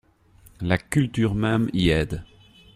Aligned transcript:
La 0.61 0.79
culture 0.79 1.35
même 1.35 1.69
y 1.73 1.89
aide. 1.89 2.23